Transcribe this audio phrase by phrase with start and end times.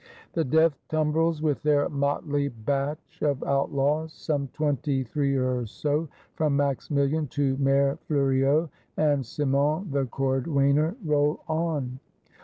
[0.33, 6.57] The Death tumbrels, with their motley Batch of Outlaws, some Twenty three or so, from
[6.57, 11.99] Maximihen to Mayor Fleuriot and Simon the Cordwainer, roll on.